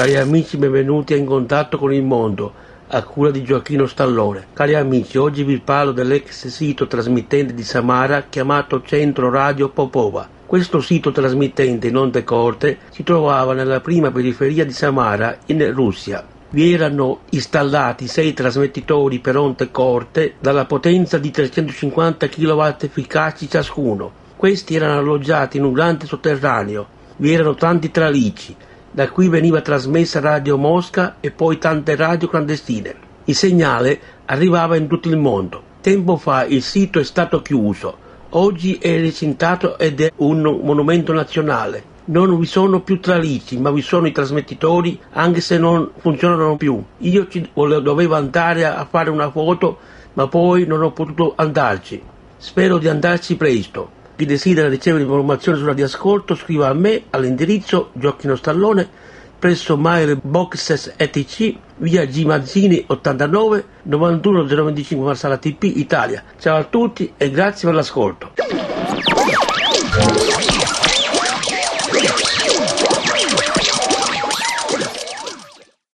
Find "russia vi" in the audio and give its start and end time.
15.74-16.72